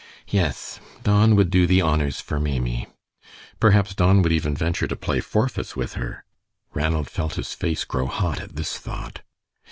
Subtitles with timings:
[0.29, 2.87] Yes, Don would do the honors for Maimie.
[3.59, 6.25] Perhaps Don would even venture to play "forfeits" with her.
[6.73, 9.21] Ranald felt his face grow hot at this thought.